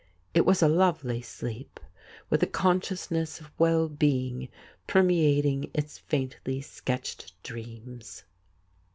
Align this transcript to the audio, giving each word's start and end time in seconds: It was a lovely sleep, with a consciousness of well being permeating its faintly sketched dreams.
It 0.33 0.47
was 0.47 0.63
a 0.63 0.67
lovely 0.67 1.21
sleep, 1.21 1.79
with 2.31 2.41
a 2.41 2.47
consciousness 2.47 3.39
of 3.39 3.51
well 3.59 3.87
being 3.87 4.49
permeating 4.87 5.69
its 5.75 5.99
faintly 5.99 6.59
sketched 6.59 7.35
dreams. 7.43 8.23